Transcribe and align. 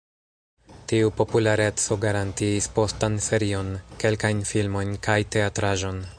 Tiu 0.91 1.11
populareco 1.19 1.97
garantiis 2.05 2.69
postan 2.79 3.21
serion, 3.29 3.71
kelkajn 4.05 4.43
filmojn, 4.55 4.97
kaj 5.09 5.21
teatraĵon. 5.37 6.05